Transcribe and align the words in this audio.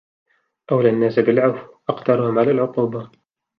أولى 0.71 0.89
الناس 0.89 1.19
بالعفو 1.19 1.75
أقدرهم 1.89 2.39
على 2.39 2.51
العقوبة 2.51 3.11